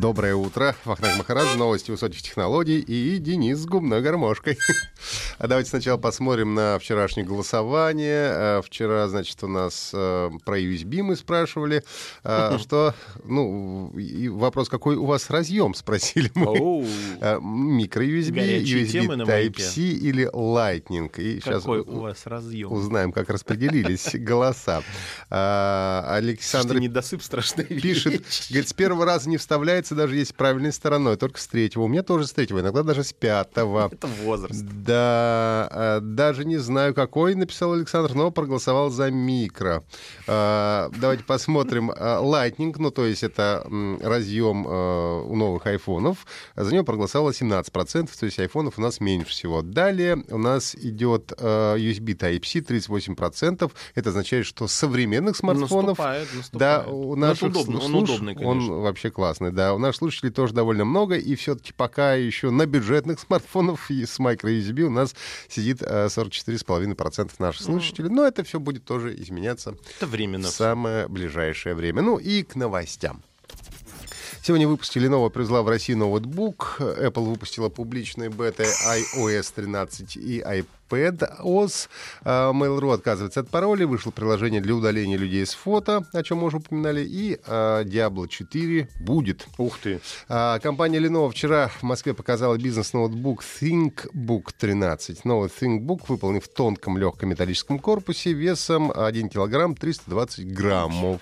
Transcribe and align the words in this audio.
Доброе 0.00 0.36
утро. 0.36 0.76
Вахтанг 0.84 1.18
Махарадзе, 1.18 1.56
новости 1.56 1.90
высоких 1.90 2.22
технологий 2.22 2.78
и 2.78 3.18
Денис 3.18 3.58
с 3.58 3.66
губной 3.66 4.00
гармошкой. 4.00 4.56
А 5.38 5.46
давайте 5.46 5.70
сначала 5.70 5.96
посмотрим 5.96 6.54
на 6.54 6.80
вчерашнее 6.80 7.24
голосование. 7.24 8.30
А, 8.32 8.62
вчера, 8.62 9.06
значит, 9.06 9.40
у 9.44 9.46
нас 9.46 9.92
э, 9.94 10.30
про 10.44 10.58
USB 10.58 11.00
мы 11.02 11.14
спрашивали, 11.14 11.84
а, 12.24 12.58
что, 12.58 12.92
ну, 13.24 13.92
вопрос, 14.32 14.68
какой 14.68 14.96
у 14.96 15.04
вас 15.04 15.30
разъем, 15.30 15.74
спросили 15.76 16.32
мы. 16.34 16.84
А, 17.20 17.38
Микро-USB, 17.38 18.62
USB 18.62 19.24
Type-C 19.24 19.80
или 19.80 20.28
Lightning. 20.32 21.08
И 21.20 21.38
какой 21.38 21.80
у 21.80 22.00
вас 22.00 22.22
разъем? 22.24 22.72
Узнаем, 22.72 23.12
как 23.12 23.30
распределились 23.30 24.10
голоса. 24.14 24.82
Александр 25.30 26.80
недосып 26.80 27.22
страшный 27.22 27.64
пишет, 27.64 28.24
говорит, 28.50 28.68
с 28.68 28.72
первого 28.72 29.04
раза 29.04 29.28
не 29.28 29.38
вставляется, 29.88 29.94
даже 29.94 30.16
если 30.16 30.34
правильной 30.34 30.72
стороной, 30.72 31.16
только 31.16 31.40
с 31.40 31.46
третьего. 31.46 31.82
У 31.82 31.88
меня 31.88 32.02
тоже 32.02 32.26
с 32.26 32.32
третьего, 32.32 32.60
иногда 32.60 32.82
даже 32.82 33.04
с 33.04 33.12
пятого. 33.12 33.88
Это 33.90 34.06
возраст. 34.06 34.64
Да, 34.84 35.68
Э, 35.70 36.00
даже 36.00 36.44
не 36.44 36.58
знаю, 36.58 36.94
какой, 36.94 37.34
написал 37.34 37.72
Александр, 37.72 38.14
но 38.14 38.30
проголосовал 38.30 38.90
за 38.90 39.10
микро. 39.10 39.84
Э, 40.26 40.88
давайте 40.96 41.24
посмотрим. 41.24 41.90
Lightning, 41.90 42.74
ну, 42.78 42.90
то 42.90 43.06
есть 43.06 43.22
это 43.22 43.64
разъем 44.02 44.66
у 44.66 45.36
новых 45.36 45.66
айфонов. 45.66 46.26
За 46.56 46.72
него 46.72 46.84
проголосовало 46.84 47.30
17%, 47.30 48.08
то 48.18 48.26
есть 48.26 48.38
айфонов 48.38 48.78
у 48.78 48.82
нас 48.82 49.00
меньше 49.00 49.30
всего. 49.30 49.62
Далее 49.62 50.24
у 50.30 50.38
нас 50.38 50.74
идет 50.74 51.32
USB 51.32 52.16
Type-C 52.16 52.60
38%. 52.60 53.70
Это 53.94 54.08
означает, 54.08 54.46
что 54.46 54.68
современных 54.68 55.36
смартфонов... 55.36 55.98
Наступает, 55.98 56.28
наступает. 56.34 56.86
Да, 56.86 56.90
у 56.90 57.16
наших 57.16 57.50
удобно, 57.50 57.80
он 57.80 57.94
удобный, 57.94 58.34
конечно. 58.34 58.74
Он 58.74 58.82
вообще 58.82 59.10
классный, 59.10 59.52
да. 59.52 59.67
У 59.74 59.78
наших 59.78 59.98
слушателей 59.98 60.32
тоже 60.32 60.54
довольно 60.54 60.84
много, 60.84 61.16
и 61.16 61.34
все-таки 61.34 61.72
пока 61.72 62.14
еще 62.14 62.50
на 62.50 62.66
бюджетных 62.66 63.20
смартфонах 63.26 63.90
с 63.90 64.18
micro-USB 64.18 64.82
у 64.82 64.90
нас 64.90 65.14
сидит 65.48 65.82
44,5% 65.82 67.30
э, 67.30 67.42
наших 67.42 67.62
слушателей. 67.62 68.10
Но 68.10 68.26
это 68.26 68.44
все 68.44 68.60
будет 68.60 68.84
тоже 68.84 69.14
изменяться 69.14 69.76
это 69.96 70.06
временно. 70.06 70.48
в 70.48 70.50
самое 70.50 71.08
ближайшее 71.08 71.74
время. 71.74 72.02
Ну 72.02 72.16
и 72.16 72.42
к 72.42 72.54
новостям. 72.56 73.22
Сегодня 74.42 74.68
выпустили 74.68 75.08
нового 75.08 75.28
привезла 75.28 75.62
в 75.62 75.68
Россию 75.68 75.98
ноутбук. 75.98 76.76
Apple 76.78 77.24
выпустила 77.24 77.68
публичные 77.68 78.30
беты 78.30 78.64
iOS 78.64 79.52
13 79.54 80.16
и 80.16 80.40
iPad 80.40 80.66
iPadOS. 80.88 81.88
А, 82.24 82.52
Mail.ru 82.52 82.92
отказывается 82.92 83.40
от 83.40 83.48
паролей. 83.48 83.86
Вышло 83.86 84.10
приложение 84.10 84.60
для 84.60 84.74
удаления 84.74 85.16
людей 85.16 85.44
с 85.44 85.54
фото, 85.54 86.04
о 86.12 86.22
чем 86.22 86.38
мы 86.38 86.46
уже 86.46 86.58
упоминали. 86.58 87.04
И 87.04 87.38
а, 87.46 87.84
Diablo 87.84 88.28
4 88.28 88.88
будет. 89.00 89.46
Ух 89.58 89.78
ты. 89.78 90.00
А, 90.28 90.58
компания 90.58 90.98
Lenovo 90.98 91.30
вчера 91.30 91.68
в 91.68 91.82
Москве 91.82 92.14
показала 92.14 92.56
бизнес-ноутбук 92.56 93.42
ThinkBook 93.42 94.50
13. 94.58 95.24
Новый 95.24 95.48
ThinkBook 95.48 96.02
выполнен 96.08 96.40
в 96.40 96.48
тонком 96.48 96.98
легком 96.98 97.30
металлическом 97.30 97.78
корпусе 97.78 98.32
весом 98.32 98.92
1 98.94 99.28
килограмм 99.28 99.74
320 99.74 100.52
граммов. 100.52 101.20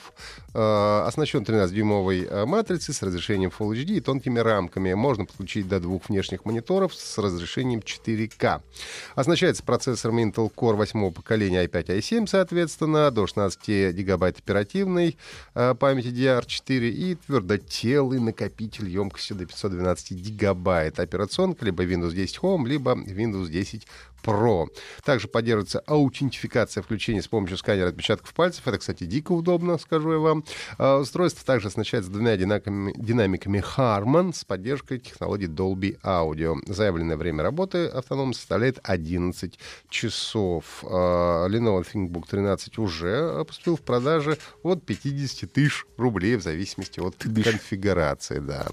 Оснащен 0.53 1.43
13-дюймовой 1.43 2.47
матрицей 2.47 2.95
с 2.95 3.03
разрешением 3.03 3.53
Full 3.57 3.73
HD 3.73 3.97
и 3.97 4.01
тонкими 4.01 4.39
рамками. 4.39 4.95
Можно 4.95 5.27
подключить 5.27 5.69
до 5.69 5.81
двух 5.81 6.09
внешних 6.09 6.45
мониторов 6.47 6.95
с 6.95 7.19
разрешением 7.19 7.81
4К. 7.81 8.63
Оснащается 9.15 9.56
Оснащается 9.57 9.63
процессором 9.65 10.19
Intel 10.19 10.53
Core 10.55 10.75
8 10.75 11.13
поколения 11.13 11.65
i5, 11.65 11.99
i7, 11.99 12.27
соответственно, 12.27 13.11
до 13.11 13.27
16 13.27 13.95
гигабайт 13.95 14.39
оперативной 14.39 15.17
э, 15.55 15.75
памяти 15.75 16.09
DDR4 16.09 16.89
и 16.89 17.15
твердотелый 17.15 18.21
накопитель 18.21 18.89
емкостью 18.89 19.37
до 19.37 19.47
512 19.47 20.13
гигабайт. 20.13 21.01
Операционка 21.01 21.65
либо 21.65 21.85
Windows 21.85 22.13
10 22.13 22.39
Home, 22.43 22.67
либо 22.67 22.93
Windows 22.93 23.49
10 23.49 23.87
Pro. 24.27 24.67
Также 25.05 25.29
поддерживается 25.29 25.79
аутентификация 25.87 26.83
включения 26.83 27.23
с 27.23 27.29
помощью 27.29 27.57
сканера 27.57 27.89
отпечатков 27.89 28.35
пальцев. 28.35 28.67
Это, 28.67 28.79
кстати, 28.79 29.05
дико 29.05 29.33
удобно, 29.33 29.79
скажу 29.79 30.13
я 30.13 30.19
вам. 30.19 30.45
А, 30.79 30.99
устройство 30.99 31.45
также 31.47 31.69
оснащается 31.69 32.11
двумя 32.11 32.37
динамиками, 32.37 32.93
динамиками 32.97 33.63
Harman 33.77 34.35
с 34.35 34.45
поддержкой 34.45 34.99
технологии 34.99 35.49
Dolby 35.49 36.01
Audio. 36.03 36.57
Заявленное 36.67 37.17
время 37.17 37.45
работы 37.45 37.87
автономно 37.87 38.35
составляет 38.35 38.81
11 38.83 39.59
часов. 39.89 40.83
А, 40.83 41.49
Lenovo 41.49 41.87
ThinkBook 41.87 42.25
13 42.29 42.79
уже 42.79 43.45
поступил 43.45 43.77
в 43.77 43.83
продаже 43.83 44.39
от 44.65 44.85
50 44.85 45.53
тысяч 45.53 45.85
рублей 45.97 46.37
в 46.37 46.43
зависимости 46.43 46.99
от 46.99 47.17
конфигурации. 47.17 48.41
Да. 48.41 48.67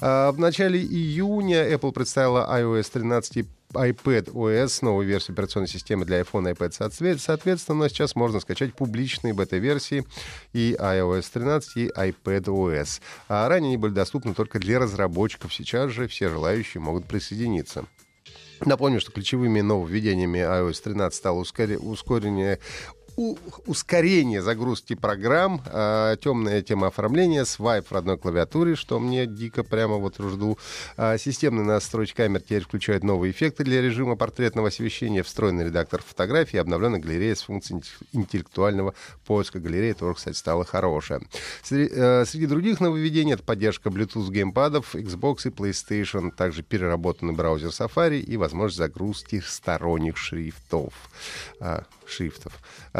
А, 0.00 0.32
в 0.32 0.38
начале 0.40 0.80
июня 0.80 1.72
Apple 1.72 1.92
представила 1.92 2.48
iOS 2.58 2.90
13 2.92 3.46
iPad 3.74 4.32
OS, 4.32 4.78
новую 4.82 5.06
версию 5.06 5.34
операционной 5.34 5.68
системы 5.68 6.04
для 6.04 6.20
iPhone 6.20 6.50
и 6.50 6.54
iPad 6.54 7.18
соответственно, 7.18 7.88
сейчас 7.88 8.14
можно 8.14 8.40
скачать 8.40 8.74
публичные 8.74 9.34
бета-версии 9.34 10.06
и 10.52 10.76
iOS 10.78 11.26
13, 11.32 11.76
и 11.76 11.86
iPad 11.88 12.44
OS. 12.44 13.00
А 13.28 13.48
ранее 13.48 13.68
они 13.68 13.76
были 13.76 13.92
доступны 13.92 14.34
только 14.34 14.58
для 14.58 14.78
разработчиков. 14.78 15.54
Сейчас 15.54 15.90
же 15.90 16.08
все 16.08 16.28
желающие 16.28 16.80
могут 16.80 17.06
присоединиться. 17.06 17.86
Напомню, 18.64 19.00
что 19.00 19.10
ключевыми 19.10 19.60
нововведениями 19.60 20.38
iOS 20.38 20.82
13 20.84 21.14
стало 21.16 21.40
ускорение 21.40 22.58
ускорение 23.16 24.42
загрузки 24.42 24.94
программ, 24.94 25.62
э, 25.66 26.16
темная 26.22 26.62
тема 26.62 26.88
оформления, 26.88 27.44
свайп 27.44 27.88
в 27.88 27.92
родной 27.92 28.18
клавиатуре, 28.18 28.74
что 28.74 28.98
мне 28.98 29.26
дико 29.26 29.62
прямо 29.62 29.96
вот 29.96 30.16
жду. 30.18 30.58
Э, 30.96 31.18
системный 31.18 31.64
настройки 31.64 32.14
камер 32.14 32.40
теперь 32.40 32.62
включает 32.62 33.04
новые 33.04 33.32
эффекты 33.32 33.64
для 33.64 33.82
режима 33.82 34.16
портретного 34.16 34.68
освещения, 34.68 35.22
встроенный 35.22 35.66
редактор 35.66 36.02
фотографий, 36.02 36.58
обновленная 36.58 37.00
галерея 37.00 37.34
с 37.34 37.42
функцией 37.42 37.82
интеллектуального 38.12 38.94
поиска 39.26 39.58
галереи, 39.60 39.92
тоже, 39.92 40.14
кстати, 40.14 40.36
стала 40.36 40.64
хорошая. 40.64 41.22
Среди, 41.62 41.90
э, 41.94 42.24
среди 42.26 42.46
других 42.46 42.80
нововведений 42.80 43.34
это 43.34 43.42
поддержка 43.42 43.88
Bluetooth 43.90 44.30
геймпадов, 44.30 44.94
Xbox 44.94 45.40
и 45.44 45.50
PlayStation, 45.50 46.30
также 46.30 46.62
переработанный 46.62 47.34
браузер 47.34 47.68
Safari 47.68 48.20
и 48.20 48.36
возможность 48.36 48.78
загрузки 48.78 49.42
сторонних 49.44 50.16
шрифтов. 50.16 50.92
Э, 51.60 51.82
шрифтов. 52.06 52.52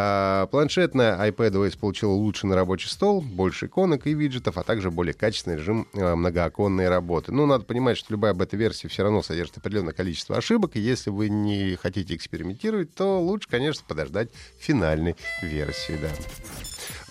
А, 0.04 0.46
планшетная 0.46 1.16
iPadOS 1.30 1.78
получила 1.78 2.10
улучшенный 2.10 2.56
рабочий 2.56 2.88
стол, 2.88 3.20
больше 3.20 3.66
иконок 3.66 4.08
и 4.08 4.14
виджетов, 4.14 4.58
а 4.58 4.64
также 4.64 4.90
более 4.90 5.14
качественный 5.14 5.58
режим 5.58 5.86
а, 5.94 6.16
многооконной 6.16 6.88
работы. 6.88 7.30
Ну, 7.30 7.46
надо 7.46 7.64
понимать, 7.64 7.96
что 7.96 8.12
любая 8.12 8.34
бета-версия 8.34 8.88
все 8.88 9.04
равно 9.04 9.22
содержит 9.22 9.58
определенное 9.58 9.92
количество 9.92 10.36
ошибок, 10.36 10.74
и 10.74 10.80
если 10.80 11.10
вы 11.10 11.28
не 11.28 11.76
хотите 11.76 12.16
экспериментировать, 12.16 12.92
то 12.94 13.20
лучше, 13.20 13.48
конечно, 13.48 13.84
подождать 13.86 14.30
финальной 14.58 15.14
версии, 15.40 15.96
да. 16.02 16.08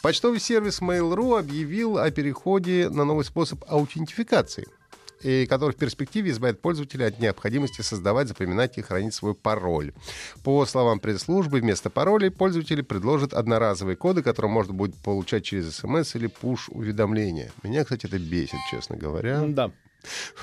Почтовый 0.01 0.41
сервис 0.41 0.81
Mail.ru 0.81 1.39
объявил 1.39 1.97
о 1.97 2.11
переходе 2.11 2.89
на 2.89 3.05
новый 3.05 3.23
способ 3.23 3.63
аутентификации— 3.69 4.67
и 5.23 5.45
который 5.45 5.71
в 5.71 5.77
перспективе 5.77 6.31
избавит 6.31 6.61
пользователя 6.61 7.07
от 7.07 7.19
необходимости 7.19 7.81
создавать, 7.81 8.27
запоминать 8.27 8.77
и 8.77 8.81
хранить 8.81 9.13
свой 9.13 9.33
пароль. 9.33 9.93
По 10.43 10.65
словам 10.65 10.99
пресс-службы, 10.99 11.59
вместо 11.59 11.89
паролей 11.89 12.31
пользователи 12.31 12.81
предложат 12.81 13.33
одноразовые 13.33 13.95
коды, 13.95 14.23
которые 14.23 14.51
можно 14.51 14.73
будет 14.73 14.95
получать 14.95 15.43
через 15.43 15.75
смс 15.75 16.15
или 16.15 16.27
пуш-уведомления. 16.27 17.51
Меня, 17.63 17.83
кстати, 17.83 18.05
это 18.05 18.19
бесит, 18.19 18.59
честно 18.69 18.97
говоря. 18.97 19.43
Да. 19.47 19.71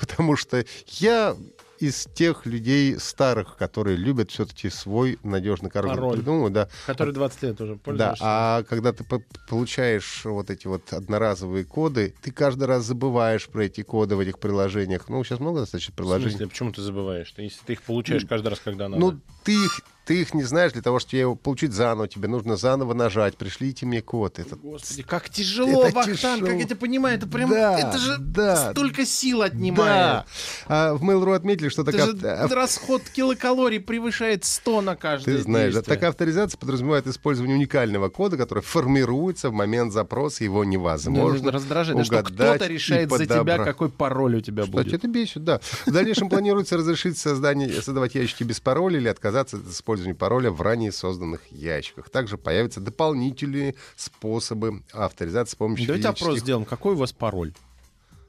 Потому 0.00 0.37
что 0.37 0.64
я 0.87 1.37
из 1.81 2.07
тех 2.15 2.47
людей 2.47 2.99
старых, 2.99 3.57
которые 3.57 3.97
любят 3.97 4.31
все-таки 4.31 4.71
свой 4.71 5.19
надежный 5.23 5.71
пароль. 5.71 5.91
пароль. 5.91 6.17
Придумывают, 6.17 6.53
да. 6.53 6.69
Который 6.87 7.15
20 7.15 7.43
лет 7.43 7.61
уже 7.61 7.77
пользуешься. 7.77 8.23
Да, 8.23 8.59
а 8.59 8.63
когда 8.65 8.93
ты 8.93 9.05
получаешь 9.49 10.23
вот 10.25 10.51
эти 10.51 10.67
вот 10.67 10.93
одноразовые 10.93 11.65
коды, 11.65 12.15
ты 12.23 12.31
каждый 12.33 12.65
раз 12.65 12.85
забываешь 12.85 13.49
про 13.49 13.65
эти 13.65 13.83
коды 13.83 14.17
в 14.17 14.21
этих 14.21 14.39
приложениях. 14.39 15.09
Ну, 15.09 15.23
сейчас 15.25 15.41
много 15.41 15.61
достаточно 15.61 15.95
приложений. 15.95 16.29
В 16.29 16.31
смысле, 16.31 16.47
почему 16.49 16.73
ты 16.73 16.83
забываешь? 16.83 17.35
Если 17.37 17.61
ты 17.65 17.73
их 17.75 17.83
получаешь 17.83 18.25
каждый 18.25 18.49
раз, 18.49 18.61
когда 18.61 18.89
надо. 18.89 19.01
Ну, 19.01 19.21
ты 19.49 19.65
их 19.65 19.81
ты 20.09 20.23
их 20.23 20.33
не 20.33 20.43
знаешь, 20.43 20.73
для 20.73 20.81
того, 20.81 21.00
чтобы 21.00 21.19
его 21.19 21.35
получить 21.35 21.75
заново, 21.75 22.09
тебе 22.09 22.29
нужно 22.29 22.56
заново 22.56 22.95
нажать, 22.95 23.37
пришлите 23.37 23.85
мне 23.85 24.00
код. 24.00 24.39
Это... 24.39 24.56
Господи, 24.56 25.03
как 25.03 25.29
тяжело, 25.29 25.85
это 25.85 25.97
Вахтан, 25.97 26.15
тяжело. 26.15 26.47
как 26.47 26.56
я 26.56 26.65
тебя 26.65 26.77
понимаю, 26.77 27.19
это 27.19 27.27
прям, 27.27 27.50
да, 27.50 27.79
это 27.79 27.99
же 27.99 28.17
да, 28.19 28.71
столько 28.71 29.05
сил 29.05 29.43
отнимает. 29.43 29.87
Да. 29.87 30.27
А 30.67 30.95
в 30.95 31.05
Mail.ru 31.05 31.35
отметили, 31.35 31.69
что 31.69 31.85
такая... 31.85 32.09
Ав... 32.43 32.50
Расход 32.50 33.03
килокалорий 33.03 33.81
превышает 33.81 34.47
100 34.47 34.81
на 34.81 34.97
каждый 34.97 35.37
Ты 35.37 35.43
знаешь, 35.43 35.75
действие. 35.75 35.94
такая 35.94 36.09
авторизация 36.09 36.56
подразумевает 36.56 37.06
использование 37.06 37.59
уникального 37.59 38.09
кода, 38.09 38.39
который 38.39 38.62
формируется 38.62 39.51
в 39.51 39.53
момент 39.53 39.93
запроса, 39.93 40.43
его 40.43 40.65
невозможно 40.65 41.44
да, 41.44 41.51
раздражает, 41.51 42.06
что 42.06 42.23
кто-то 42.23 42.67
решает 42.67 43.11
за 43.11 43.27
тебя, 43.27 43.59
какой 43.59 43.91
пароль 43.91 44.37
у 44.37 44.41
тебя 44.41 44.65
будет. 44.65 44.91
это 44.91 45.06
бесит, 45.06 45.44
да. 45.44 45.61
В 45.85 45.93
дальнейшем 45.93 46.31
планируется 46.31 46.79
разрешить 46.79 47.19
создание, 47.19 47.71
создавать 47.83 48.15
ящики 48.15 48.43
без 48.43 48.59
пароля 48.59 48.97
или 48.97 49.09
отказаться 49.09 49.38
от 49.40 49.55
использования 49.55 50.14
пароля 50.14 50.50
в 50.50 50.61
ранее 50.61 50.93
созданных 50.93 51.40
ящиках. 51.50 52.11
Также 52.11 52.38
появятся 52.38 52.81
дополнительные 52.81 53.75
способы 53.96 54.82
авторизации 54.93 55.52
с 55.52 55.55
помощью 55.55 55.87
Давайте 55.87 56.08
опрос 56.08 56.38
сделаем. 56.38 56.64
Какой 56.64 56.94
у 56.94 56.96
вас 56.96 57.12
пароль? 57.12 57.52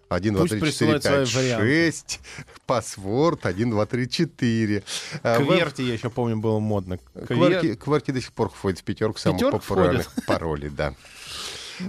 1, 0.10 0.34
2, 0.34 0.48
3, 0.48 0.72
4, 0.72 1.00
5, 1.00 1.28
6. 1.28 2.20
Паспорт 2.66 3.46
1, 3.46 3.70
2, 3.70 3.86
3, 3.86 4.10
4. 4.10 4.84
Кверти, 5.22 5.82
я 5.84 5.94
еще 5.94 6.10
помню, 6.10 6.38
было 6.38 6.60
модно. 6.60 6.98
Кверти, 7.28 7.76
Кверти 7.76 8.12
до 8.12 8.22
сих 8.22 8.34
пор 8.34 8.50
входит 8.50 8.80
в 8.80 8.84
пятерку 8.84 9.20
самых 9.20 9.52
популярных 9.52 10.12
паролей, 10.28 10.70
да. 10.70 10.96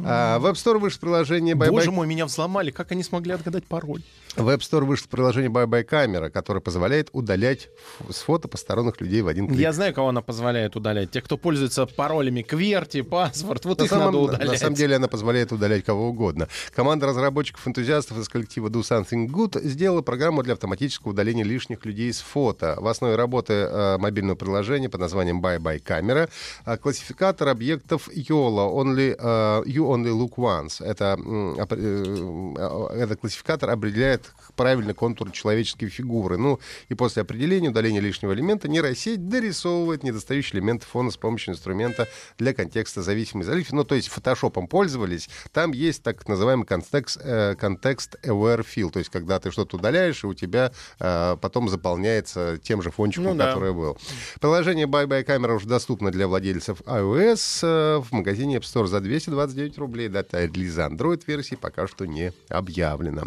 А, 0.05 0.38
в 0.38 0.46
App 0.46 0.55
Store 0.55 0.78
вышло 0.78 1.00
приложение 1.00 1.55
Bye 1.55 1.70
Боже 1.70 1.90
мой, 1.90 2.06
меня 2.06 2.26
взломали. 2.26 2.70
Как 2.70 2.93
они 2.93 3.02
смогли 3.02 3.32
отгадать 3.32 3.64
пароль? 3.64 4.02
В 4.37 4.49
App 4.49 4.59
Store 4.59 4.85
вышло 4.85 5.09
приложение 5.09 5.50
Bye 5.50 5.67
Bye 5.67 5.88
Camera, 5.88 6.31
которое 6.31 6.61
позволяет 6.61 7.09
удалять 7.12 7.69
с 8.09 8.21
фото 8.21 8.47
посторонних 8.47 9.00
людей 9.00 9.23
в 9.23 9.29
один 9.29 9.49
клик. 9.49 9.59
Я 9.59 9.73
знаю, 9.73 9.93
кого 9.93 10.11
она 10.11 10.23
позволяет 10.23 10.77
удалять. 10.77 11.11
Те, 11.11 11.21
кто 11.21 11.37
пользуется 11.37 11.87
паролями 11.87 12.43
Кверти, 12.43 13.03
паспорт, 13.03 13.65
вот 13.65 13.79
на 13.79 13.85
их 13.85 13.91
самом, 13.91 14.06
надо 14.06 14.19
удалять. 14.19 14.49
На 14.49 14.56
самом 14.56 14.75
деле 14.75 14.97
она 14.97 15.09
позволяет 15.09 15.53
удалять 15.53 15.85
кого 15.85 16.09
угодно. 16.09 16.49
Команда 16.75 17.06
разработчиков-энтузиастов 17.06 18.19
из 18.19 18.29
коллектива 18.29 18.69
Do 18.69 18.81
Something 18.82 19.27
Good 19.27 19.67
сделала 19.67 20.03
программу 20.03 20.43
для 20.43 20.55
автоматического 20.55 21.11
удаления 21.11 21.44
лишних 21.44 21.85
людей 21.85 22.12
с 22.12 22.21
фото. 22.21 22.76
В 22.79 22.87
основе 22.87 23.17
работы 23.17 23.53
э, 23.55 23.99
мобильного 23.99 24.37
приложения 24.37 24.88
под 24.88 25.00
названием 25.00 25.41
Bye 25.41 25.59
Bye 25.59 25.83
Camera 25.83 26.31
э, 26.67 26.76
классификатор 26.76 27.49
объектов 27.49 28.09
YOLO, 28.09 28.73
only, 28.75 29.17
э, 29.19 29.62
You 29.67 29.88
Only 29.88 30.12
Look 30.12 30.37
Once. 30.37 30.85
Это, 30.85 31.19
э, 31.19 31.65
э, 31.71 33.03
этот 33.03 33.21
классификатор 33.21 33.71
определяет 33.71 34.19
определяет 34.20 34.32
правильный 34.56 34.94
контур 34.94 35.31
человеческой 35.31 35.88
фигуры. 35.88 36.37
Ну, 36.37 36.61
и 36.90 36.94
после 36.94 37.22
определения 37.22 37.70
удаления 37.70 38.00
лишнего 38.00 38.34
элемента 38.34 38.69
нейросеть 38.69 39.28
дорисовывает 39.28 40.02
недостающий 40.02 40.58
элемент 40.58 40.82
фона 40.82 41.11
с 41.11 41.17
помощью 41.17 41.55
инструмента 41.55 42.08
для 42.37 42.52
контекста 42.52 43.00
зависимой 43.00 43.43
изоляции. 43.43 43.75
Ну, 43.75 43.84
то 43.84 43.94
есть 43.94 44.08
фотошопом 44.08 44.67
пользовались. 44.67 45.31
Там 45.52 45.72
есть 45.72 46.02
так 46.02 46.28
называемый 46.28 46.67
контекст, 46.67 47.19
э, 47.22 47.55
контекст 47.55 48.17
aware 48.22 48.62
fill, 48.64 48.90
то 48.90 48.99
есть 48.99 49.11
когда 49.11 49.38
ты 49.38 49.50
что-то 49.50 49.78
удаляешь, 49.78 50.25
и 50.25 50.26
у 50.26 50.34
тебя 50.34 50.73
э, 50.99 51.37
потом 51.40 51.70
заполняется 51.70 52.58
тем 52.62 52.82
же 52.82 52.90
фончиком, 52.90 53.25
ну, 53.25 53.34
да. 53.37 53.49
который 53.49 53.73
был. 53.73 53.96
Приложение 54.40 54.87
Bye 54.87 55.06
Bye 55.06 55.25
Camera 55.25 55.55
уже 55.55 55.66
доступно 55.66 56.11
для 56.11 56.28
владельцев 56.28 56.82
iOS 56.82 57.61
э, 57.62 58.02
в 58.02 58.12
магазине 58.12 58.56
App 58.56 58.62
Store 58.62 58.87
за 58.87 59.00
229 59.00 59.78
рублей. 59.78 60.08
Дата 60.08 60.44
релиза 60.44 60.87
Android-версии 60.87 61.55
пока 61.55 61.87
что 61.87 62.05
не 62.05 62.32
объявлена. 62.49 63.23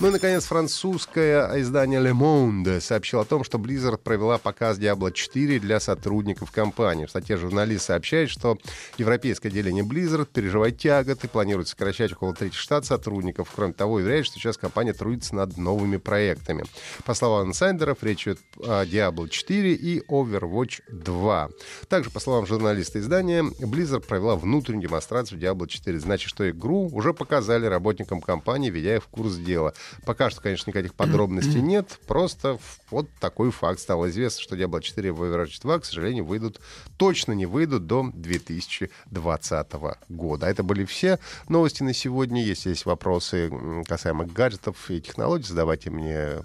Ну 0.00 0.08
и, 0.08 0.10
наконец, 0.10 0.25
наконец, 0.26 0.46
французское 0.46 1.60
издание 1.60 2.00
Le 2.00 2.12
Monde 2.12 2.80
сообщило 2.80 3.22
о 3.22 3.24
том, 3.24 3.44
что 3.44 3.58
Blizzard 3.58 3.98
провела 3.98 4.38
показ 4.38 4.76
Diablo 4.76 5.12
4 5.12 5.60
для 5.60 5.78
сотрудников 5.78 6.50
компании. 6.50 7.06
В 7.06 7.10
статье 7.10 7.36
журналист 7.36 7.84
сообщает, 7.84 8.28
что 8.28 8.58
европейское 8.98 9.52
отделение 9.52 9.84
Blizzard 9.84 10.26
переживает 10.26 10.78
тягот 10.78 11.22
и 11.22 11.28
планирует 11.28 11.68
сокращать 11.68 12.12
около 12.12 12.34
трети 12.34 12.56
штат 12.56 12.84
сотрудников. 12.84 13.52
Кроме 13.54 13.72
того, 13.72 13.94
уверяет, 13.94 14.26
что 14.26 14.40
сейчас 14.40 14.56
компания 14.56 14.92
трудится 14.92 15.36
над 15.36 15.56
новыми 15.58 15.96
проектами. 15.96 16.64
По 17.04 17.14
словам 17.14 17.50
инсайдеров, 17.50 18.02
речь 18.02 18.26
идет 18.26 18.40
о 18.58 18.84
Diablo 18.84 19.28
4 19.28 19.74
и 19.74 20.00
Overwatch 20.08 20.80
2. 20.90 21.50
Также, 21.88 22.10
по 22.10 22.18
словам 22.18 22.46
журналиста 22.46 22.98
издания, 22.98 23.44
Blizzard 23.60 24.04
провела 24.04 24.34
внутреннюю 24.34 24.88
демонстрацию 24.88 25.40
Diablo 25.40 25.68
4. 25.68 26.00
Значит, 26.00 26.30
что 26.30 26.50
игру 26.50 26.88
уже 26.92 27.14
показали 27.14 27.66
работникам 27.66 28.20
компании, 28.20 28.70
ведя 28.70 28.96
их 28.96 29.04
в 29.04 29.06
курс 29.06 29.36
дела. 29.36 29.72
Пока 30.04 30.15
что, 30.30 30.40
конечно, 30.40 30.70
никаких 30.70 30.94
подробностей 30.94 31.60
нет. 31.60 31.98
Просто 32.06 32.58
вот 32.90 33.08
такой 33.20 33.50
факт 33.50 33.80
стал 33.80 34.08
известно, 34.08 34.42
что 34.42 34.56
Diablo 34.56 34.80
4 34.80 35.08
и 35.08 35.12
Overwatch 35.12 35.60
2, 35.60 35.78
к 35.80 35.84
сожалению, 35.84 36.24
выйдут, 36.24 36.60
точно 36.96 37.32
не 37.32 37.46
выйдут 37.46 37.86
до 37.86 38.10
2020 38.12 39.72
года. 40.08 40.46
А 40.46 40.50
это 40.50 40.62
были 40.62 40.84
все 40.84 41.18
новости 41.48 41.82
на 41.82 41.94
сегодня. 41.94 42.42
Если 42.42 42.70
есть 42.70 42.86
вопросы 42.86 43.50
касаемо 43.86 44.24
гаджетов 44.26 44.90
и 44.90 45.00
технологий, 45.00 45.44
задавайте 45.44 45.90
мне 45.90 46.42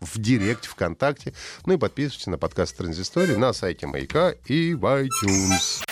в 0.00 0.18
Директ, 0.18 0.66
ВКонтакте. 0.66 1.32
Ну 1.64 1.74
и 1.74 1.76
подписывайтесь 1.76 2.26
на 2.26 2.38
подкаст 2.38 2.76
Транзистории 2.76 3.34
на 3.34 3.52
сайте 3.52 3.86
Маяка 3.86 4.34
и 4.44 4.74
в 4.74 4.84
iTunes. 4.84 5.84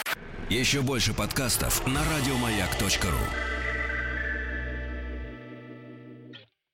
Еще 0.50 0.82
больше 0.82 1.14
подкастов 1.14 1.86
на 1.86 2.02
радиомаяк.ру 2.04 3.53